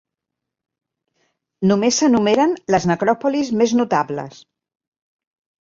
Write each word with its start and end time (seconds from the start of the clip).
Només 1.71 2.01
s'enumeren 2.03 2.57
les 2.77 2.87
necròpolis 2.93 3.55
més 3.61 3.77
notables. 3.83 4.41